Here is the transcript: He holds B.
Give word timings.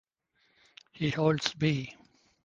He 0.93 1.11
holds 1.11 1.53
B. 1.53 1.95